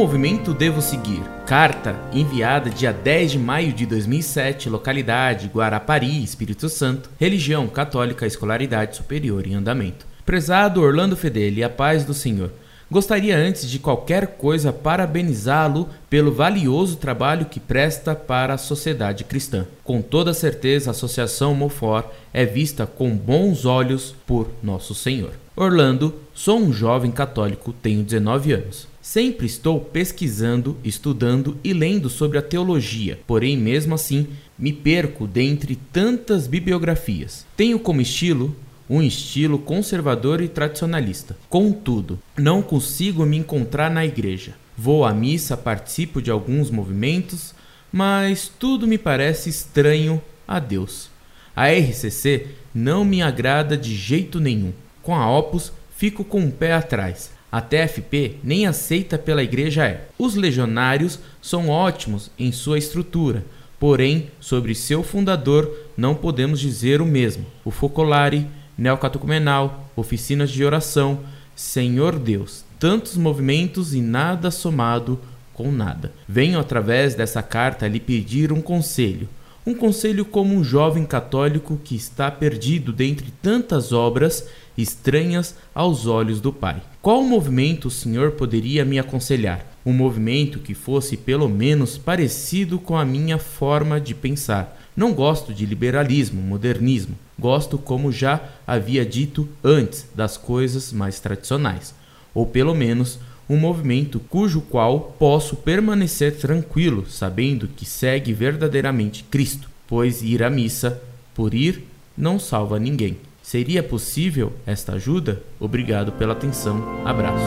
movimento 0.00 0.54
devo 0.54 0.80
seguir? 0.80 1.20
Carta 1.44 1.94
enviada 2.10 2.70
dia 2.70 2.90
10 2.90 3.32
de 3.32 3.38
maio 3.38 3.70
de 3.70 3.84
2007, 3.84 4.70
localidade 4.70 5.50
Guarapari, 5.54 6.24
Espírito 6.24 6.70
Santo, 6.70 7.10
religião 7.20 7.68
católica, 7.68 8.26
escolaridade 8.26 8.96
superior 8.96 9.46
em 9.46 9.54
andamento. 9.54 10.06
Prezado 10.24 10.80
Orlando 10.80 11.18
Fedeli, 11.18 11.62
a 11.62 11.68
paz 11.68 12.02
do 12.02 12.14
Senhor. 12.14 12.50
Gostaria 12.90 13.36
antes 13.36 13.68
de 13.68 13.78
qualquer 13.78 14.38
coisa 14.38 14.72
parabenizá-lo 14.72 15.86
pelo 16.08 16.32
valioso 16.32 16.96
trabalho 16.96 17.44
que 17.44 17.60
presta 17.60 18.14
para 18.14 18.54
a 18.54 18.58
sociedade 18.58 19.24
cristã. 19.24 19.66
Com 19.84 20.00
toda 20.00 20.32
certeza, 20.32 20.88
a 20.88 20.92
Associação 20.92 21.54
Mofor 21.54 22.06
é 22.32 22.46
vista 22.46 22.86
com 22.86 23.14
bons 23.14 23.66
olhos 23.66 24.14
por 24.26 24.48
Nosso 24.62 24.94
Senhor. 24.94 25.32
Orlando, 25.54 26.14
sou 26.32 26.58
um 26.58 26.72
jovem 26.72 27.10
católico, 27.10 27.70
tenho 27.70 28.02
19 28.02 28.54
anos. 28.54 28.89
Sempre 29.02 29.46
estou 29.46 29.80
pesquisando, 29.80 30.76
estudando 30.84 31.56
e 31.64 31.72
lendo 31.72 32.10
sobre 32.10 32.36
a 32.36 32.42
teologia, 32.42 33.18
porém, 33.26 33.56
mesmo 33.56 33.94
assim, 33.94 34.26
me 34.58 34.72
perco 34.72 35.26
dentre 35.26 35.74
tantas 35.74 36.46
bibliografias. 36.46 37.46
Tenho 37.56 37.78
como 37.78 38.00
estilo 38.00 38.54
um 38.90 39.00
estilo 39.00 39.56
conservador 39.56 40.40
e 40.42 40.48
tradicionalista. 40.48 41.36
Contudo, 41.48 42.18
não 42.36 42.60
consigo 42.60 43.24
me 43.24 43.36
encontrar 43.36 43.88
na 43.88 44.04
igreja. 44.04 44.54
Vou 44.76 45.04
à 45.04 45.14
missa, 45.14 45.56
participo 45.56 46.20
de 46.20 46.28
alguns 46.28 46.70
movimentos, 46.70 47.54
mas 47.92 48.50
tudo 48.58 48.88
me 48.88 48.98
parece 48.98 49.48
estranho 49.48 50.20
a 50.46 50.58
Deus. 50.58 51.08
A 51.54 51.68
RCC 51.70 52.48
não 52.74 53.04
me 53.04 53.22
agrada 53.22 53.76
de 53.76 53.94
jeito 53.94 54.40
nenhum. 54.40 54.72
Com 55.02 55.14
a 55.14 55.30
Opus, 55.38 55.72
fico 55.96 56.24
com 56.24 56.44
o 56.44 56.50
pé 56.50 56.72
atrás. 56.72 57.30
A 57.50 57.60
TFP 57.60 58.36
nem 58.44 58.66
aceita 58.66 59.18
pela 59.18 59.42
igreja 59.42 59.84
é. 59.86 60.08
Os 60.18 60.34
legionários 60.34 61.18
são 61.42 61.68
ótimos 61.68 62.30
em 62.38 62.52
sua 62.52 62.78
estrutura, 62.78 63.44
porém, 63.78 64.30
sobre 64.38 64.74
seu 64.74 65.02
fundador 65.02 65.68
não 65.96 66.14
podemos 66.14 66.60
dizer 66.60 67.00
o 67.00 67.06
mesmo. 67.06 67.44
O 67.64 67.70
Focolare 67.70 68.46
neocatecumenal, 68.78 69.90
oficinas 69.94 70.50
de 70.50 70.64
oração, 70.64 71.20
Senhor 71.54 72.18
Deus, 72.18 72.64
tantos 72.78 73.16
movimentos 73.16 73.92
e 73.92 74.00
nada 74.00 74.50
somado 74.50 75.20
com 75.52 75.70
nada. 75.70 76.12
Venho 76.26 76.58
através 76.58 77.14
dessa 77.14 77.42
carta 77.42 77.86
lhe 77.86 78.00
pedir 78.00 78.52
um 78.52 78.62
conselho. 78.62 79.28
Um 79.70 79.74
conselho 79.74 80.24
como 80.24 80.52
um 80.52 80.64
jovem 80.64 81.06
católico 81.06 81.78
que 81.84 81.94
está 81.94 82.28
perdido 82.28 82.92
dentre 82.92 83.32
tantas 83.40 83.92
obras 83.92 84.48
estranhas 84.76 85.54
aos 85.72 86.08
olhos 86.08 86.40
do 86.40 86.52
Pai. 86.52 86.82
Qual 87.00 87.22
movimento 87.22 87.86
o 87.86 87.90
senhor 87.90 88.32
poderia 88.32 88.84
me 88.84 88.98
aconselhar? 88.98 89.64
Um 89.86 89.92
movimento 89.92 90.58
que 90.58 90.74
fosse 90.74 91.16
pelo 91.16 91.48
menos 91.48 91.96
parecido 91.96 92.80
com 92.80 92.96
a 92.96 93.04
minha 93.04 93.38
forma 93.38 94.00
de 94.00 94.12
pensar. 94.12 94.76
Não 94.96 95.14
gosto 95.14 95.54
de 95.54 95.64
liberalismo, 95.64 96.42
modernismo. 96.42 97.16
Gosto, 97.38 97.78
como 97.78 98.10
já 98.10 98.40
havia 98.66 99.06
dito 99.06 99.48
antes, 99.62 100.04
das 100.16 100.36
coisas 100.36 100.92
mais 100.92 101.20
tradicionais, 101.20 101.94
ou 102.34 102.44
pelo 102.44 102.74
menos 102.74 103.20
um 103.50 103.56
movimento 103.56 104.20
cujo 104.20 104.60
qual 104.60 105.16
posso 105.18 105.56
permanecer 105.56 106.38
tranquilo, 106.38 107.04
sabendo 107.08 107.66
que 107.66 107.84
segue 107.84 108.32
verdadeiramente 108.32 109.24
Cristo, 109.24 109.68
pois 109.88 110.22
ir 110.22 110.44
à 110.44 110.48
missa 110.48 111.02
por 111.34 111.52
ir 111.52 111.84
não 112.16 112.38
salva 112.38 112.78
ninguém. 112.78 113.16
Seria 113.42 113.82
possível 113.82 114.52
esta 114.64 114.92
ajuda? 114.92 115.42
Obrigado 115.58 116.12
pela 116.12 116.32
atenção. 116.32 117.04
Abraço. 117.04 117.44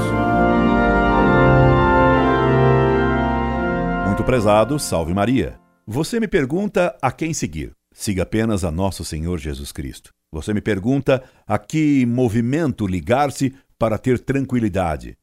Muito 4.05 4.25
prezado, 4.25 4.77
salve 4.77 5.13
Maria. 5.13 5.57
Você 5.87 6.19
me 6.19 6.27
pergunta 6.27 6.93
a 7.01 7.13
quem 7.13 7.33
seguir. 7.33 7.71
Siga 7.93 8.23
apenas 8.23 8.65
a 8.65 8.71
nosso 8.71 9.05
Senhor 9.05 9.39
Jesus 9.39 9.71
Cristo. 9.71 10.09
Você 10.33 10.53
me 10.53 10.59
pergunta 10.59 11.23
a 11.47 11.57
que 11.57 12.05
movimento 12.05 12.85
ligar-se 12.85 13.53
para 13.79 13.97
ter 13.97 14.19
tranquilidade. 14.19 15.15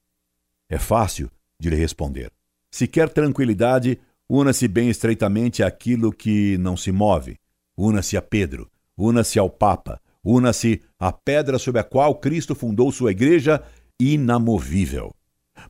É 0.71 0.79
fácil 0.79 1.29
de 1.59 1.69
lhe 1.69 1.75
responder. 1.75 2.31
Se 2.73 2.87
quer 2.87 3.09
tranquilidade, 3.09 3.99
una-se 4.29 4.69
bem 4.69 4.89
estreitamente 4.89 5.65
àquilo 5.65 6.13
que 6.13 6.57
não 6.59 6.77
se 6.77 6.93
move. 6.93 7.37
Una-se 7.77 8.17
a 8.17 8.23
Pedro, 8.23 8.71
una-se 8.97 9.37
ao 9.41 9.51
Papa, 9.51 10.01
una-se 10.25 10.81
à 10.97 11.11
pedra 11.11 11.59
sobre 11.59 11.81
a 11.81 11.85
qual 11.85 12.15
Cristo 12.21 12.55
fundou 12.55 12.93
sua 12.93 13.11
igreja 13.11 13.61
inamovível. 13.99 15.13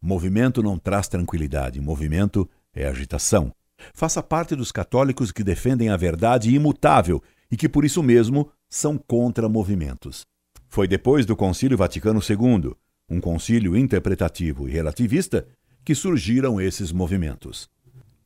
Movimento 0.02 0.62
não 0.62 0.78
traz 0.78 1.08
tranquilidade, 1.08 1.80
movimento 1.80 2.48
é 2.74 2.86
agitação. 2.86 3.54
Faça 3.94 4.22
parte 4.22 4.54
dos 4.54 4.70
católicos 4.70 5.32
que 5.32 5.42
defendem 5.42 5.88
a 5.88 5.96
verdade 5.96 6.54
imutável 6.54 7.22
e 7.50 7.56
que, 7.56 7.68
por 7.68 7.86
isso 7.86 8.02
mesmo, 8.02 8.50
são 8.68 8.98
contra 8.98 9.48
movimentos. 9.48 10.26
Foi 10.68 10.86
depois 10.86 11.24
do 11.24 11.34
Concílio 11.34 11.78
Vaticano 11.78 12.20
II, 12.20 12.74
um 13.10 13.20
concílio 13.20 13.76
interpretativo 13.76 14.68
e 14.68 14.70
relativista, 14.70 15.46
que 15.84 15.94
surgiram 15.94 16.60
esses 16.60 16.92
movimentos. 16.92 17.68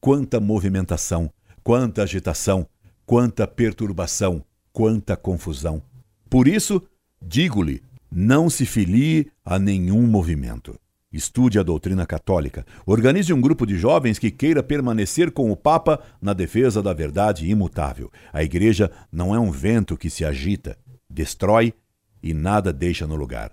Quanta 0.00 0.38
movimentação, 0.38 1.30
quanta 1.62 2.02
agitação, 2.02 2.66
quanta 3.06 3.46
perturbação, 3.46 4.44
quanta 4.72 5.16
confusão. 5.16 5.82
Por 6.28 6.46
isso, 6.46 6.82
digo-lhe, 7.22 7.82
não 8.10 8.50
se 8.50 8.66
filie 8.66 9.30
a 9.44 9.58
nenhum 9.58 10.06
movimento. 10.06 10.78
Estude 11.12 11.60
a 11.60 11.62
doutrina 11.62 12.04
católica. 12.04 12.66
Organize 12.84 13.32
um 13.32 13.40
grupo 13.40 13.64
de 13.64 13.78
jovens 13.78 14.18
que 14.18 14.32
queira 14.32 14.64
permanecer 14.64 15.30
com 15.30 15.50
o 15.50 15.56
Papa 15.56 16.02
na 16.20 16.32
defesa 16.32 16.82
da 16.82 16.92
verdade 16.92 17.48
imutável. 17.48 18.10
A 18.32 18.42
Igreja 18.42 18.90
não 19.12 19.32
é 19.32 19.38
um 19.38 19.50
vento 19.50 19.96
que 19.96 20.10
se 20.10 20.24
agita, 20.24 20.76
destrói 21.08 21.72
e 22.20 22.34
nada 22.34 22.72
deixa 22.72 23.06
no 23.06 23.14
lugar. 23.14 23.52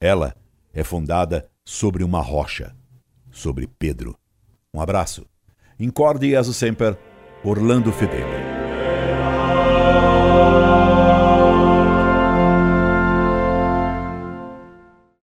Ela 0.00 0.34
é 0.74 0.82
fundada 0.82 1.48
sobre 1.64 2.02
uma 2.02 2.20
rocha, 2.20 2.74
sobre 3.30 3.66
Pedro. 3.78 4.16
Um 4.72 4.80
abraço. 4.80 5.24
Incorde 5.78 6.30
Jesus 6.30 6.56
Semper, 6.56 6.98
Orlando 7.44 7.92
Fedeli. 7.92 8.33